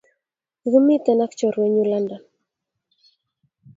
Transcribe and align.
Kikimiten 0.61 1.19
ak 1.25 1.31
chorwenyuk 1.37 1.87
London 1.91 2.23